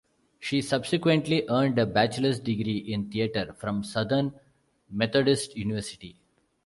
[0.39, 4.33] She subsequently earned a bachelor's degree in theater from Southern
[4.89, 6.19] Methodist University.